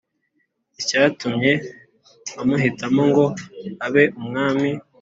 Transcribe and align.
Icyatumye 0.81 1.51
amuhitamo 2.41 3.01
ngo 3.09 3.25
abe 3.85 4.03
umwami 4.19 4.69